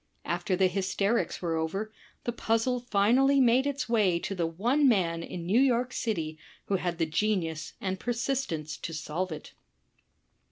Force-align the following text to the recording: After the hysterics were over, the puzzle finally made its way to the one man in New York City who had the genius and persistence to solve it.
After 0.25 0.55
the 0.55 0.65
hysterics 0.65 1.43
were 1.43 1.55
over, 1.55 1.93
the 2.23 2.31
puzzle 2.31 2.79
finally 2.79 3.39
made 3.39 3.67
its 3.67 3.87
way 3.87 4.17
to 4.17 4.33
the 4.33 4.47
one 4.47 4.87
man 4.87 5.21
in 5.21 5.45
New 5.45 5.61
York 5.61 5.93
City 5.93 6.39
who 6.65 6.77
had 6.77 6.97
the 6.97 7.05
genius 7.05 7.73
and 7.79 7.99
persistence 7.99 8.77
to 8.77 8.95
solve 8.95 9.31
it. 9.31 9.53